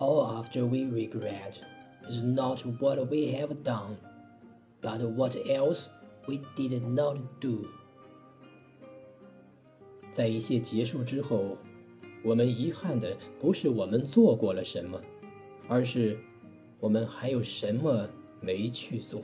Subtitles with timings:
[0.00, 1.60] All after we regret
[2.08, 3.98] is not what we have done,
[4.80, 5.88] but what else
[6.26, 7.66] we did not do.
[10.14, 11.58] 在一切结束之后，
[12.24, 14.98] 我们遗憾的不是我们做过了什么，
[15.68, 16.18] 而是
[16.80, 18.08] 我们还有什么
[18.40, 19.20] 没去做。